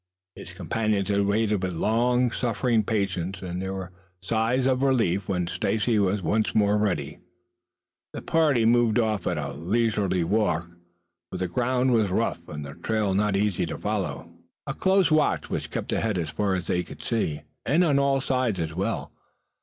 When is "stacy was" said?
5.45-6.23